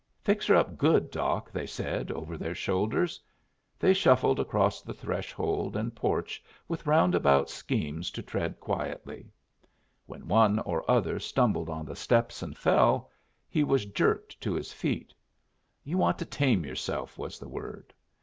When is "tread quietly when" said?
8.23-10.27